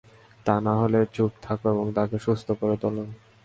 [0.45, 3.03] তা নাহলে চুপ থাকো, এবং তাকে সুস্থ করে তোলো।